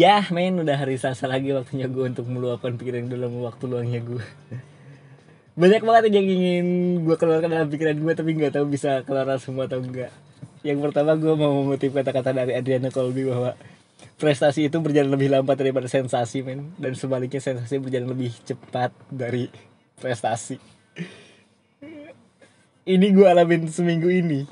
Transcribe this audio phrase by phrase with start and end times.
[0.00, 4.24] Ya men udah hari Selasa lagi waktunya gue untuk meluapkan pikiran dalam waktu luangnya gue
[5.60, 6.66] Banyak banget yang ingin
[7.04, 10.08] gue keluarkan dalam pikiran gue tapi nggak tahu bisa keluar semua atau enggak
[10.64, 13.52] Yang pertama gue mau mengutip kata-kata dari Adriana Colby bahwa
[14.16, 16.72] Prestasi itu berjalan lebih lambat daripada sensasi men.
[16.76, 19.48] Dan sebaliknya sensasi berjalan lebih cepat dari
[19.96, 20.60] prestasi.
[22.84, 24.44] Ini gue alamin seminggu ini.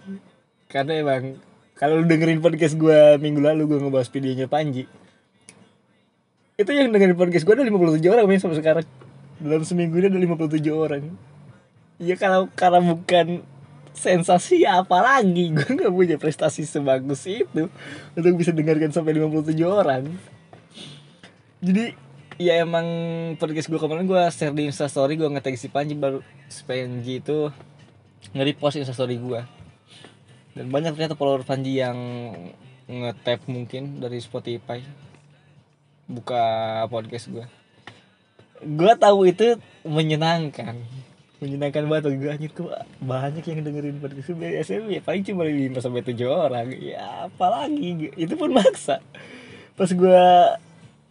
[0.73, 1.37] Karena emang
[1.77, 4.89] kalau lu dengerin podcast gue minggu lalu gue ngebahas videonya Panji
[6.59, 8.87] itu yang dengerin podcast gue ada 57 orang men sampai sekarang.
[9.39, 11.03] Dalam seminggu ini ada 57 orang.
[12.03, 13.47] Ya kalau karena bukan
[13.95, 15.51] sensasi ya apa lagi?
[15.55, 17.71] Gue nggak punya prestasi sebagus itu
[18.15, 20.07] untuk bisa dengarkan sampai 57 orang.
[21.63, 21.95] Jadi
[22.43, 22.87] ya emang
[23.39, 27.51] podcast gue kemarin gue share di instastory gue ngetag si Panji baru si Panji itu
[28.31, 29.43] nge-repost instastory gue
[30.55, 31.99] dan banyak ternyata follower Panji yang
[32.87, 34.79] nge-tap mungkin dari Spotify
[36.09, 36.43] buka
[36.89, 37.47] podcast gue
[38.65, 39.55] gue tahu itu
[39.87, 40.75] menyenangkan.
[41.39, 45.79] Menyenangkan banget gue anjir tuh banyak yang dengerin podcast gue biasanya ya paling cuma lima
[45.79, 46.75] sampai tujuh orang.
[46.75, 48.99] Ya apalagi itu pun maksa.
[49.79, 50.25] Pas gue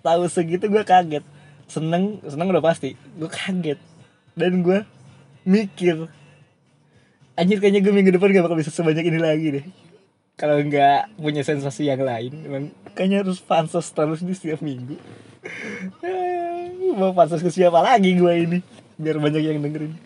[0.04, 1.24] tahu segitu gue kaget.
[1.72, 3.00] Seneng seneng udah pasti.
[3.16, 3.80] Gue kaget.
[4.36, 4.84] Dan gue
[5.48, 6.12] mikir
[7.40, 9.66] anjir kayaknya gue minggu depan gak bakal bisa sebanyak ini lagi deh
[10.38, 14.94] kalau nggak punya sensasi yang lain emang kayaknya harus pansos terus di setiap minggu.
[16.94, 18.60] Mau pansos ke siapa lagi gue ini?
[19.02, 19.98] Biar banyak yang dengerin.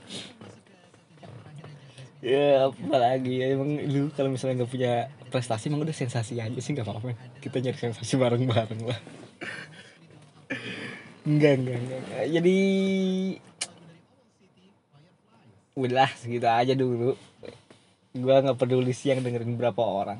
[2.24, 6.60] Ya apa lagi ya emang lu kalau misalnya nggak punya prestasi emang udah sensasi aja
[6.64, 7.12] sih nggak apa-apa.
[7.44, 9.00] Kita nyari sensasi bareng-bareng lah.
[11.28, 12.02] Enggak enggak, enggak.
[12.34, 12.58] jadi
[15.78, 17.14] udah segitu aja dulu
[18.12, 20.20] gue nggak peduli sih yang dengerin berapa orang.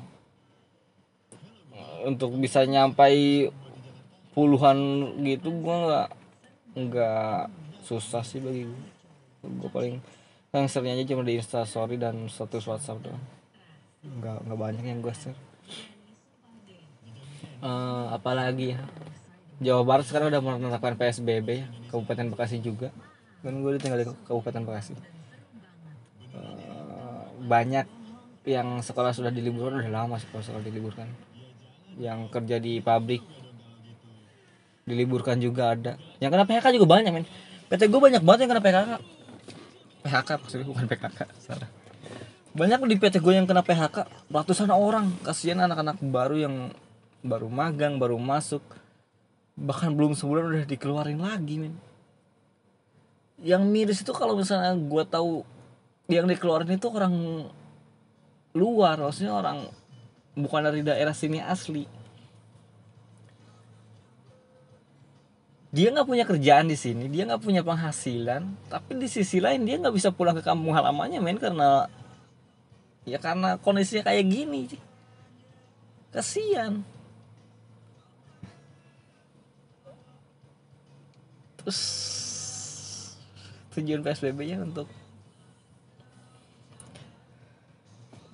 [2.08, 3.48] Untuk bisa nyampai
[4.32, 4.78] puluhan
[5.28, 6.08] gitu gue nggak
[6.72, 7.52] nggak
[7.84, 10.00] susah sih bagi gue gue paling
[10.56, 13.20] yang seringnya aja cuma di instastory dan status whatsapp doang.
[14.00, 15.36] Nggak nggak banyak yang gue share.
[17.62, 18.80] Uh, apalagi ya?
[19.62, 22.90] Jawa Barat sekarang udah menerapkan PSBB ya Kabupaten Bekasi juga.
[23.44, 25.21] Dan gue tinggal di Kabupaten Bekasi
[27.42, 27.86] banyak
[28.42, 31.06] yang sekolah sudah diliburkan udah lama sekolah sekolah diliburkan.
[31.98, 33.22] Yang kerja di pabrik
[34.86, 35.92] diliburkan juga ada.
[36.18, 37.26] Yang kena PHK juga banyak men.
[37.70, 38.90] PT gue banyak banget yang kena PHK
[40.02, 41.70] PHK maksudnya bukan PKK salah.
[42.52, 45.14] Banyak di PT gue yang kena PHK ratusan orang.
[45.22, 46.54] Kasihan anak-anak baru yang
[47.22, 48.60] baru magang baru masuk.
[49.54, 51.74] Bahkan belum sebulan udah dikeluarin lagi men.
[53.38, 55.46] Yang miris itu kalau misalnya gue tahu
[56.20, 57.14] yang dikeluarin itu orang
[58.52, 59.64] luar maksudnya orang
[60.36, 61.88] bukan dari daerah sini asli.
[65.72, 69.80] Dia nggak punya kerjaan di sini dia nggak punya penghasilan tapi di sisi lain dia
[69.80, 71.88] nggak bisa pulang ke kampung halamannya men karena
[73.08, 74.76] ya karena kondisinya kayak gini
[76.12, 76.84] kasihan.
[81.56, 81.80] Terus
[83.72, 84.84] tujuan PSBB nya untuk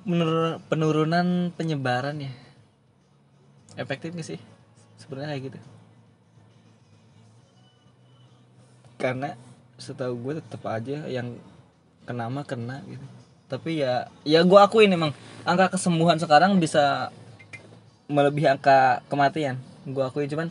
[0.08, 2.32] menurun penurunan penyebaran ya?
[3.76, 4.40] Efektif gak sih?
[4.96, 5.58] Sebenarnya kayak gitu.
[8.98, 9.36] Karena
[9.78, 11.36] setahu gue tetap aja yang
[12.08, 13.04] kena mah kena gitu.
[13.52, 15.12] Tapi ya ya gue akuin emang
[15.44, 17.12] angka kesembuhan sekarang bisa
[18.08, 19.60] melebihi angka kematian.
[19.84, 20.48] Gue akuin cuman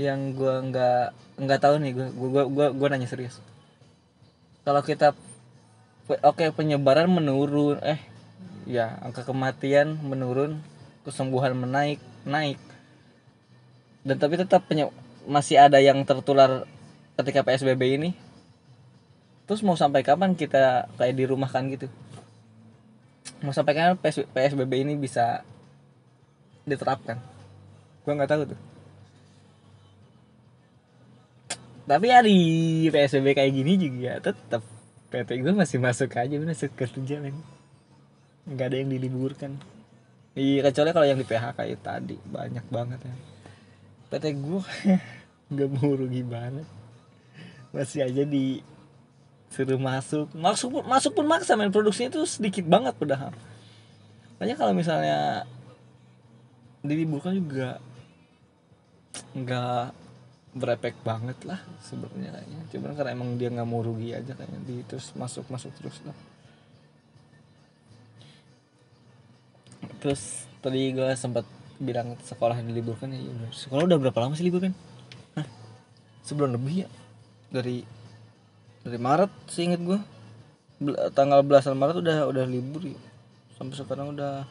[0.00, 1.04] yang gue nggak
[1.38, 2.08] nggak tahu nih gue
[2.48, 3.38] gue gue nanya serius.
[4.64, 5.14] Kalau kita
[6.08, 7.76] oke penyebaran menurun.
[7.84, 8.00] Eh
[8.64, 10.60] ya angka kematian menurun
[11.04, 12.56] kesembuhan menaik naik.
[14.04, 14.64] Dan tapi tetap
[15.28, 16.64] masih ada yang tertular
[17.20, 18.10] ketika PSBB ini.
[19.44, 21.88] Terus mau sampai kapan kita kayak di rumah kan gitu?
[23.44, 23.96] Mau sampai kapan
[24.32, 25.44] PSBB ini bisa
[26.64, 27.20] diterapkan?
[28.04, 28.60] Gua nggak tahu tuh.
[31.88, 32.38] Tapi ya di
[32.92, 34.60] PSBB kayak gini juga tetap
[35.08, 37.36] PT gue masih masuk aja masuk kerja men.
[38.44, 39.56] Nggak ada yang diliburkan.
[40.36, 42.16] Iya kecuali kalau yang di PHK itu tadi.
[42.28, 43.14] Banyak banget ya.
[44.12, 44.60] PT gue
[45.52, 46.68] nggak mau rugi banget.
[47.72, 48.60] Masih aja di
[49.48, 50.28] suruh masuk.
[50.36, 51.72] Masuk pun masuk pun maksa men.
[51.72, 53.32] Produksinya itu sedikit banget padahal.
[54.36, 55.48] Makanya kalau misalnya
[56.84, 57.80] diliburkan juga
[59.34, 60.07] nggak
[60.56, 62.60] berefek banget lah sebenarnya kayaknya.
[62.72, 64.60] Cuman karena emang dia nggak mau rugi aja kayaknya.
[64.64, 66.16] Di terus masuk masuk terus lah.
[69.98, 71.44] Terus tadi gue sempat
[71.78, 73.54] bilang sekolah diliburkan ya bener.
[73.54, 74.74] sekolah udah berapa lama sih libur kan
[76.26, 76.88] sebulan lebih ya?
[77.48, 77.86] Dari
[78.82, 79.98] dari Maret sih inget gue
[81.14, 83.00] tanggal belasan Maret udah udah libur ya.
[83.54, 84.46] Sampai sekarang udah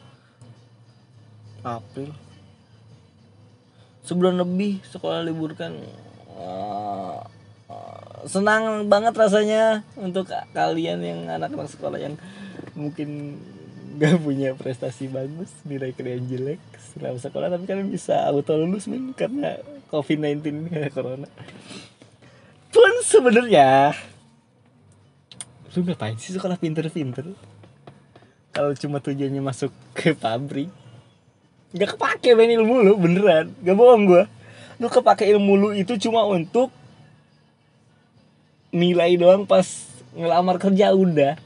[1.64, 2.12] April
[4.08, 5.76] sebulan lebih sekolah liburkan
[6.38, 7.26] Ah,
[7.66, 12.14] ah, senang banget rasanya untuk kalian yang anak-anak sekolah yang
[12.78, 13.42] mungkin
[13.98, 16.62] gak punya prestasi bagus nilai kalian jelek
[16.94, 19.58] selama sekolah tapi kalian bisa auto lulus men karena
[19.90, 21.28] covid 19 karena corona.
[22.70, 23.98] Pun sebenarnya
[25.74, 27.34] lu ngapain sih sekolah pinter-pinter?
[28.54, 30.70] Kalau cuma tujuannya masuk ke pabrik
[31.72, 33.52] nggak kepake men ilmu lu beneran.
[33.60, 34.24] Gak bohong gua.
[34.80, 36.72] Lu kepake ilmu lu itu cuma untuk
[38.72, 39.66] nilai doang pas
[40.16, 41.36] ngelamar kerja udah.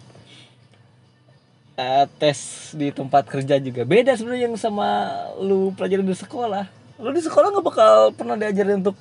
[1.72, 3.82] Uh, tes di tempat kerja juga.
[3.82, 5.10] Beda sebenarnya yang sama
[5.40, 6.68] lu pelajaran di sekolah.
[7.00, 8.94] Lu di sekolah nggak bakal pernah diajarin untuk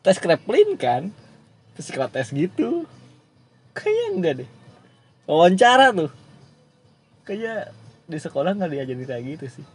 [0.00, 1.12] tes kreplin kan?
[1.76, 2.86] Tes gitu.
[3.76, 4.50] Kayaknya enggak deh.
[5.26, 6.12] Wawancara tuh.
[7.26, 7.74] Kayak
[8.08, 9.66] di sekolah nggak diajarin kayak gitu sih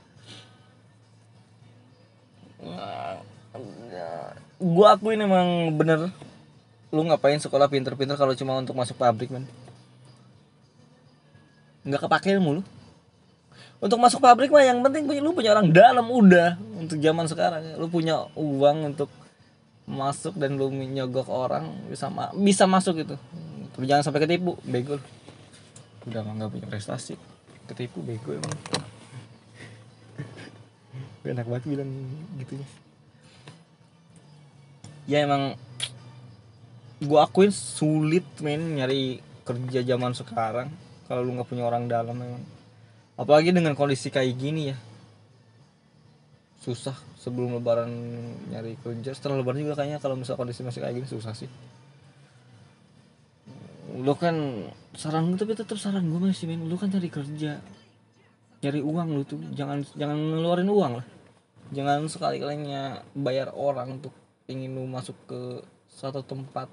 [4.57, 6.09] gue akuin emang bener.
[6.89, 9.45] Lu ngapain sekolah pinter-pinter kalau cuma untuk masuk pabrik man
[11.87, 12.63] nggak kepake ilmu lu.
[13.77, 16.59] Untuk masuk pabrik mah yang penting punya lu punya orang dalam udah.
[16.75, 19.07] Untuk zaman sekarang lu punya uang untuk
[19.87, 23.15] masuk dan lu nyogok orang bisa ma bisa masuk itu
[23.77, 24.97] tapi jangan sampai ketipu bego
[26.09, 27.13] udah nggak punya prestasi.
[27.69, 28.57] Ketipu bego emang
[31.31, 31.91] enak banget bilang
[32.39, 32.59] gitu
[35.07, 35.23] ya.
[35.23, 35.55] Emang
[36.99, 40.67] gue akuin sulit men nyari kerja zaman sekarang.
[41.07, 42.43] Kalau lu nggak punya orang dalam memang
[43.15, 44.77] apalagi dengan kondisi kayak gini ya.
[46.59, 47.87] Susah sebelum lebaran
[48.51, 49.15] nyari kerja.
[49.15, 51.47] Setelah lebaran juga kayaknya kalau misal kondisi masih kayak gini susah sih.
[53.95, 56.67] Lu kan saran gue tapi tetap saran gue masih men.
[56.67, 57.63] Lu kan cari kerja
[58.59, 59.39] nyari uang lu tuh.
[59.55, 61.07] Jangan jangan ngeluarin uang lah
[61.71, 64.13] jangan sekali kalinya bayar orang untuk
[64.47, 65.41] ingin lu masuk ke
[65.91, 66.71] suatu tempat.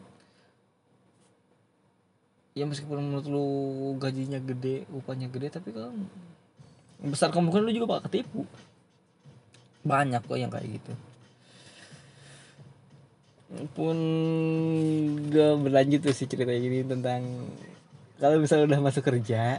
[2.54, 3.48] Ya meskipun menurut lu
[3.98, 5.90] gajinya gede upahnya gede tapi kan
[7.02, 8.42] besar kemungkinan lu juga bakal ketipu.
[9.82, 10.92] Banyak kok yang kayak gitu.
[13.74, 13.96] Pun
[15.30, 17.50] gak berlanjut tuh sih cerita ini tentang
[18.18, 19.58] kalau misalnya udah masuk kerja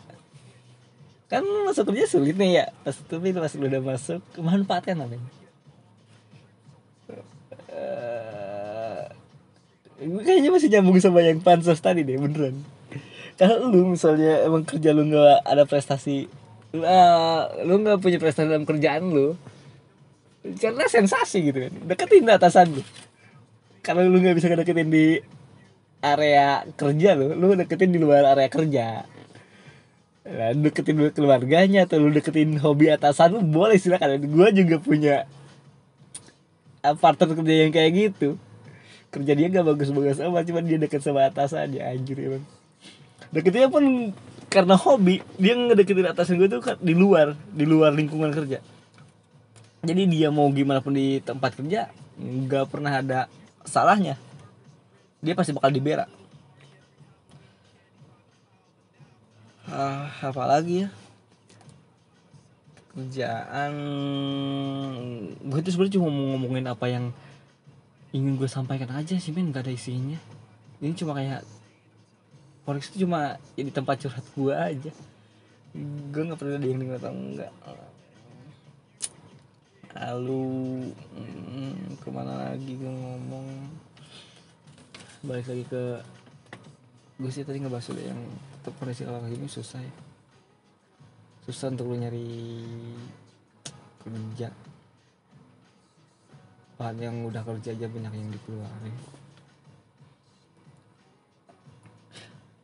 [1.26, 2.66] kan masuk kerja sulit nih ya.
[2.86, 5.18] Pas tapi pas udah masuk manfaatkan apa
[9.96, 12.62] gue kayaknya masih nyambung sama yang pansos tadi deh beneran.
[13.36, 16.28] Kalau lu misalnya emang kerja lu nggak ada prestasi
[16.76, 19.40] uh, lu nggak punya prestasi dalam kerjaan lu
[20.60, 21.74] karena sensasi gitu kan.
[21.88, 22.84] Deketin atasan lu.
[23.84, 25.20] Kalau lu nggak bisa deketin di
[26.04, 28.88] area kerja lu lu deketin di luar area kerja
[30.26, 34.18] nah, deketin keluarganya atau lu deketin hobi atasan lu boleh silakan.
[34.26, 35.16] Gue juga punya
[36.82, 38.38] partner kerja yang kayak gitu.
[39.14, 42.44] Kerja dia gak bagus-bagus amat cuma dia deket sama atasan ya anjir emang.
[43.30, 44.12] Deketnya pun
[44.50, 48.60] karena hobi dia ngedeketin atasan gue tuh kan di luar di luar lingkungan kerja.
[49.86, 53.30] Jadi dia mau gimana pun di tempat kerja nggak pernah ada
[53.64, 54.18] salahnya.
[55.22, 56.10] Dia pasti bakal dibera
[59.70, 60.90] ah apa lagi ya?
[62.96, 63.74] Kerjaan.
[65.42, 67.12] Gue tuh sebenarnya cuma mau ngomongin apa yang
[68.16, 69.50] ingin gue sampaikan aja sih men.
[69.50, 70.20] Nggak ada isinya.
[70.80, 71.42] Ini cuma kayak
[72.66, 74.92] Forex itu cuma jadi tempat curhat gue aja.
[76.12, 77.54] Gue nggak pernah ada yang denger atau enggak
[79.96, 83.48] lalu hmm, ke mana lagi gue ngomong?
[85.24, 85.84] Balik lagi ke
[87.16, 88.22] gue sih tadi ngebahas udah yang
[88.74, 89.94] kondisi kalau ini susah ya
[91.46, 92.26] susah untuk lu nyari
[94.02, 94.50] kerja
[96.76, 98.96] bahan yang udah kerja aja banyak yang dikeluarin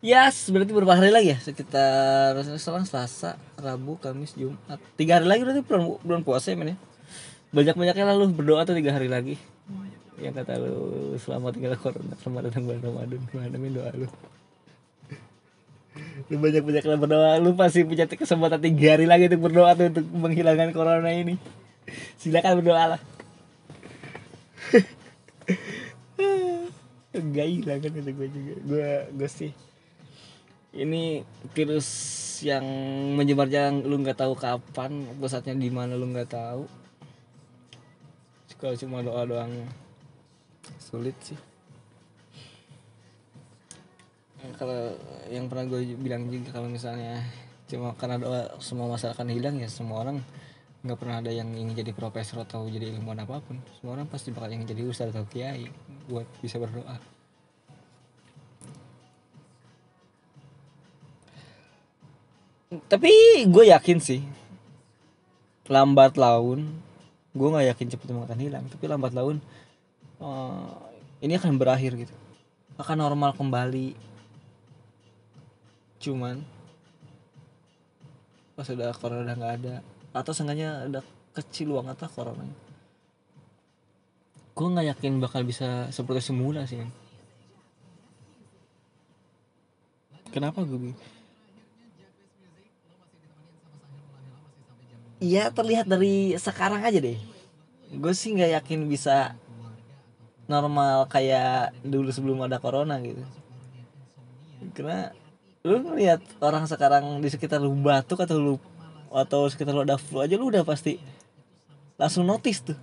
[0.01, 1.37] Yes, berarti berapa hari lagi ya?
[1.37, 4.81] Sekitar sekarang Selasa, Rabu, Kamis, Jumat.
[4.97, 6.77] Tiga hari lagi berarti bulan, bulan puasa ya men ya?
[7.53, 9.37] Banyak-banyaknya lalu berdoa tuh tiga hari lagi.
[10.17, 13.21] Yang kata lu selama tinggal corona, selamat datang bulan Ramadan.
[13.29, 14.09] Mana min doa lu?
[16.31, 20.71] Lu banyak-banyak berdoa, lu pasti punya kesempatan tiga hari lagi untuk berdoa tuh untuk menghilangkan
[20.71, 21.35] corona ini.
[22.15, 23.01] Silakan berdoa lah.
[27.11, 28.87] Gak hilang kan itu gue juga Gue,
[29.19, 29.51] gue sih
[30.71, 31.89] Ini virus
[32.39, 32.63] yang
[33.19, 36.63] menyebar yang lu nggak tahu kapan Pusatnya di mana lu nggak tahu
[38.61, 39.49] kalau cuma doa doang
[40.77, 41.33] sulit sih
[44.57, 44.97] kalau
[45.29, 47.21] yang pernah gue bilang juga kalau misalnya
[47.69, 50.17] cuma karena doa semua masalah akan hilang ya semua orang
[50.81, 53.61] nggak pernah ada yang ingin jadi profesor atau jadi ilmuwan apa pun.
[53.77, 55.69] Semua orang pasti bakal ingin jadi ustadz atau kiai
[56.09, 56.97] buat bisa berdoa.
[62.89, 63.11] Tapi
[63.45, 64.21] gue yakin sih
[65.69, 66.81] lambat laun
[67.31, 68.65] gue nggak yakin cepet akan hilang.
[68.65, 69.37] Tapi lambat laun
[70.17, 70.81] uh,
[71.21, 72.15] ini akan berakhir gitu.
[72.81, 74.10] Akan normal kembali
[76.01, 76.41] cuman
[78.57, 79.75] pas udah corona udah nggak ada.
[80.11, 81.03] Atau seenggaknya udah
[81.37, 82.45] kecil banget lah corona
[84.51, 86.83] gue nggak yakin bakal bisa seperti semula sih
[90.29, 90.93] kenapa gue
[95.21, 97.13] Iya terlihat dari sekarang aja deh.
[97.93, 99.37] Gue sih nggak yakin bisa
[100.49, 103.21] normal kayak dulu sebelum ada corona gitu.
[104.73, 105.13] Karena
[105.61, 108.55] lu ngeliat orang sekarang di sekitar lu batuk atau lu
[109.13, 110.97] atau sekitar lu ada flu aja lu udah pasti
[112.01, 112.79] langsung notice tuh.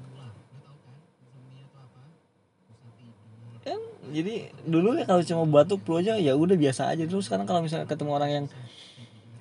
[3.66, 3.82] Kan
[4.14, 7.02] jadi dulu ya kalau cuma batuk flu aja ya udah biasa aja.
[7.02, 8.46] Terus sekarang kalau misalnya ketemu orang yang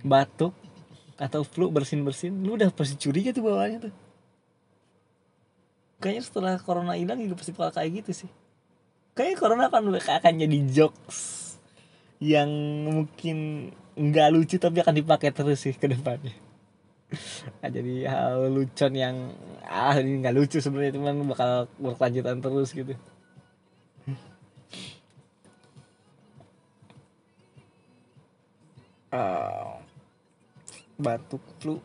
[0.01, 0.58] batuk
[1.22, 3.94] atau flu bersin bersin lu udah pasti curiga tuh bawaannya tuh.
[6.01, 8.29] Kayaknya setelah corona hilang juga pasti bakal kayak gitu sih.
[9.13, 11.47] Kayaknya corona akan akan jadi jokes
[12.18, 12.50] yang
[12.86, 16.34] mungkin nggak lucu tapi akan dipakai terus sih ke depannya.
[17.64, 19.32] Nah, jadi hal lucon yang
[19.64, 23.00] ah ini nggak lucu sebenarnya cuman bakal berkelanjutan terus gitu.
[29.08, 29.80] Uh,
[31.04, 31.80] batuk flu.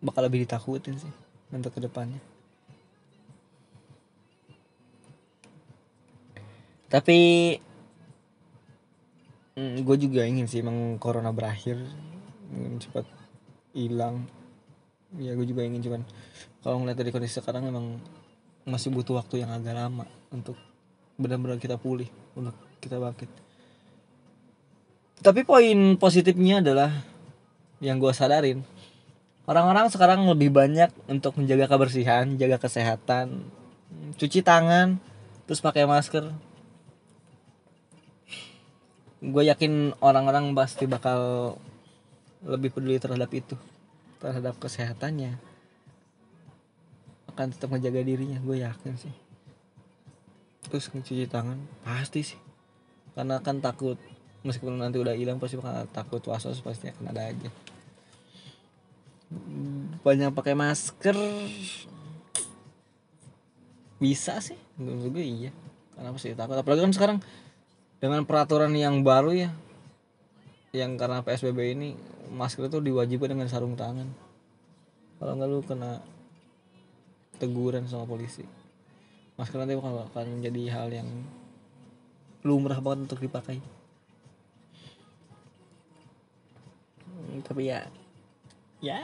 [0.00, 1.12] Bakal lebih ditakutin sih
[1.52, 2.24] untuk ke depannya
[6.90, 7.18] tapi
[9.56, 11.78] mm, gue juga ingin sih emang corona berakhir
[12.50, 13.06] ingin cepat
[13.74, 14.26] hilang.
[15.18, 16.02] Ya gue juga ingin cuman
[16.62, 17.98] kalau ngeliat dari kondisi sekarang emang
[18.68, 20.54] masih butuh waktu yang agak lama untuk
[21.18, 23.30] benar-benar kita pulih untuk kita bangkit.
[25.20, 26.90] Tapi poin positifnya adalah
[27.82, 28.64] yang gue sadarin.
[29.44, 33.50] Orang-orang sekarang lebih banyak untuk menjaga kebersihan jaga kesehatan
[34.16, 35.00] cuci tangan
[35.46, 36.30] terus pakai masker
[39.20, 41.52] gue yakin orang-orang pasti bakal
[42.40, 43.52] lebih peduli terhadap itu
[44.20, 45.36] terhadap kesehatannya.
[47.28, 49.14] Akan tetap menjaga dirinya gue yakin sih.
[50.68, 52.40] Terus mencuci tangan pasti sih.
[53.12, 54.00] Karena kan takut
[54.40, 57.50] meskipun nanti udah hilang pasti bakal takut was was pasti akan ada aja.
[60.00, 61.16] Banyak pakai masker.
[64.00, 65.52] Bisa sih menurut gue iya.
[65.92, 66.56] Karena pasti takut?
[66.56, 67.18] Apalagi kan sekarang
[68.00, 69.50] dengan peraturan yang baru ya
[70.72, 71.94] yang karena psbb ini
[72.30, 74.06] masker itu diwajibkan dengan sarung tangan.
[75.18, 76.00] Kalau nggak lu kena
[77.36, 78.46] teguran sama polisi.
[79.34, 81.08] Masker nanti bakal akan menjadi hal yang
[82.46, 83.58] lumrah banget untuk dipakai.
[87.04, 87.84] Hmm, tapi ya
[88.80, 89.02] ya.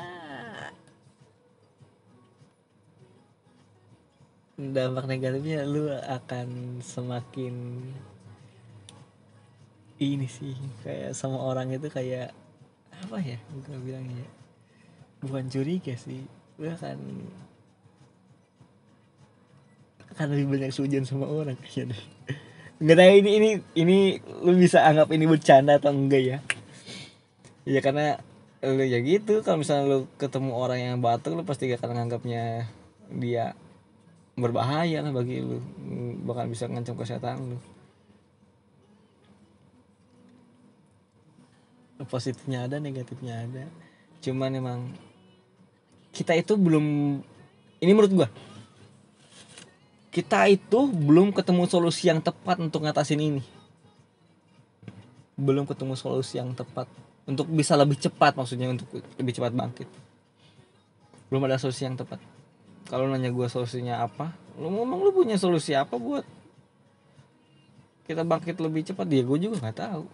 [4.56, 7.54] Dampak negatifnya lu akan semakin
[10.00, 10.52] ini sih
[10.84, 12.32] kayak sama orang itu kayak
[12.96, 14.30] apa ya gue bilangnya ya?
[15.24, 16.24] Bukan curiga sih
[16.56, 16.98] lu akan
[20.16, 22.02] akan lebih banyak sujan sama orang kayaknya deh
[22.76, 23.98] nggak tahu ini ini ini
[24.44, 26.38] lu bisa anggap ini bercanda atau enggak ya?
[27.64, 28.20] Ya karena
[28.60, 32.68] lu ya gitu kalau misalnya lu ketemu orang yang batuk lu pasti gak akan nganggapnya
[33.16, 33.56] dia
[34.36, 35.60] berbahaya lah bagi lu
[36.28, 37.58] bakal bisa ngancam kesehatan lu
[42.04, 43.64] positifnya ada negatifnya ada.
[44.20, 44.78] Cuman emang
[46.12, 46.84] kita itu belum
[47.80, 48.28] ini menurut gua
[50.12, 53.44] kita itu belum ketemu solusi yang tepat untuk ngatasin ini.
[55.36, 56.88] Belum ketemu solusi yang tepat
[57.28, 58.88] untuk bisa lebih cepat maksudnya untuk
[59.20, 59.88] lebih cepat bangkit.
[61.28, 62.16] Belum ada solusi yang tepat.
[62.88, 66.24] Kalau nanya gue solusinya apa lu ngomong lu punya solusi apa buat
[68.08, 70.04] kita bangkit lebih cepat dia ya, gue juga nggak tahu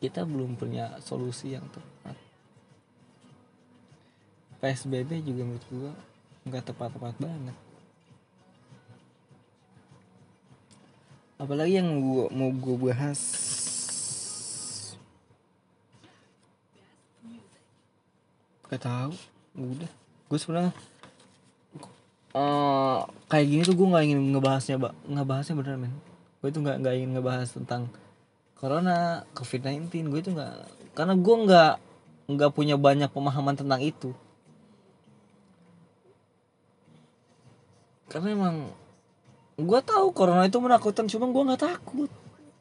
[0.00, 2.16] kita belum punya solusi yang tepat.
[4.60, 5.92] PSBB juga menurut gue
[6.48, 7.56] nggak tepat-tepat banget.
[11.40, 13.20] Apalagi yang gua, mau gue bahas.
[18.68, 19.12] Gak tahu.
[19.56, 19.90] Udah.
[20.28, 20.72] Gue sebenarnya
[22.30, 24.76] eh kayak gini tuh gue nggak ingin ngebahasnya
[25.10, 25.92] ngebahasnya bener men.
[26.38, 27.90] Gue tuh nggak nggak ingin ngebahas tentang
[28.60, 30.54] corona covid 19 gue tuh nggak
[30.92, 31.72] karena gue nggak
[32.30, 34.12] nggak punya banyak pemahaman tentang itu.
[38.12, 38.56] Karena emang
[39.56, 42.10] gue tahu corona itu menakutkan cuma gue nggak takut.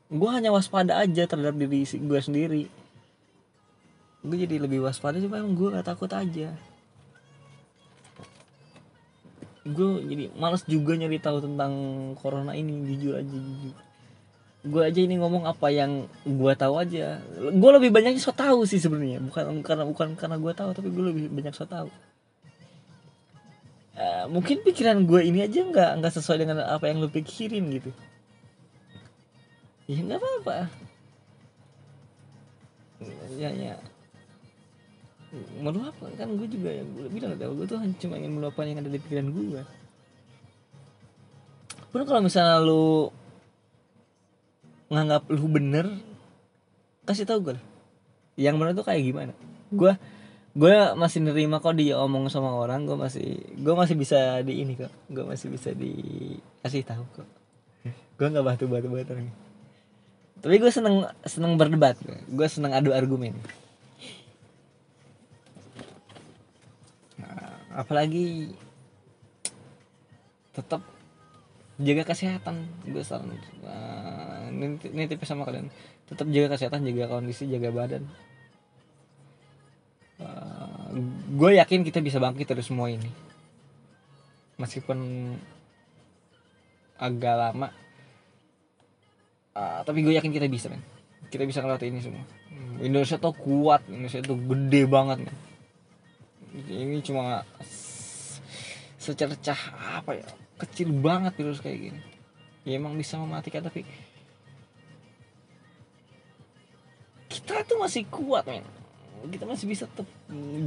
[0.10, 2.64] Gue hanya waspada aja terhadap diri gue sendiri.
[4.24, 6.56] Gue jadi lebih waspada cuma emang gue nggak takut aja.
[9.68, 11.74] Gue jadi males juga nyari tahu tentang
[12.18, 13.89] corona ini jujur aja jujur
[14.60, 17.24] gue aja ini ngomong apa yang gue tahu aja.
[17.56, 19.24] Gue lebih banyak so tahu sih sebenarnya.
[19.24, 21.88] Bukan karena bukan karena gue tahu tapi gue lebih banyak so tahu.
[24.00, 27.92] Eh, mungkin pikiran gue ini aja nggak nggak sesuai dengan apa yang lu pikirin gitu.
[29.88, 30.58] Ya nggak apa-apa.
[33.40, 33.76] Ya ya.
[35.64, 38.92] Meluapkan kan gue juga yang gue bilang tadi gue tuh cuma ingin meluapkan yang ada
[38.92, 39.64] di pikiran gue
[41.90, 43.10] pun kalau misalnya lu
[44.90, 45.86] nganggap lu bener
[47.06, 47.58] kasih tahu gue
[48.40, 49.34] yang bener tuh kayak gimana?
[49.70, 49.94] Gue
[50.58, 54.74] gue masih nerima kok dia omong sama orang gue masih gue masih bisa di ini
[54.76, 54.92] kok.
[55.08, 57.30] Gue masih bisa dikasih tahu kok.
[58.18, 59.50] Gue nggak batu batu batu orangnya
[60.40, 62.00] tapi gue seneng seneng berdebat
[62.32, 63.36] gue seneng adu argumen.
[67.20, 68.56] Nah, apalagi
[70.56, 70.80] tetap
[71.80, 73.32] jaga kesehatan gue saran.
[73.64, 75.72] Nah, ini, ini sama kalian.
[76.12, 78.04] Tetap jaga kesehatan jaga kondisi jaga badan.
[81.32, 83.08] Gue yakin kita bisa bangkit dari semua ini.
[84.60, 85.00] Meskipun
[87.00, 87.72] agak lama.
[89.56, 90.84] Ah, tapi gue yakin kita bisa men.
[91.32, 92.26] Kita bisa ngelakuin ini semua.
[92.84, 95.38] Indonesia tuh kuat Indonesia tuh gede banget men.
[96.68, 97.48] Ini cuma
[99.00, 99.60] secercah
[99.96, 100.28] apa ya
[100.60, 102.02] kecil banget virus kayak gini.
[102.68, 103.88] Ya emang bisa mematikan tapi
[107.32, 108.66] kita tuh masih kuat men.
[109.32, 110.08] Kita masih bisa tetap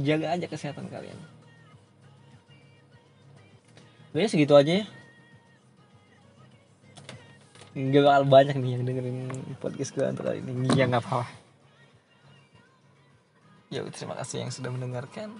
[0.01, 1.17] jaga aja kesehatan kalian.
[4.13, 4.85] Udah ya segitu aja ya.
[7.73, 9.17] Gak bakal banyak nih yang dengerin
[9.57, 10.69] podcast gue untuk kali ini.
[10.77, 11.25] Ya gak apa-apa.
[13.73, 15.33] Ya terima kasih yang sudah mendengarkan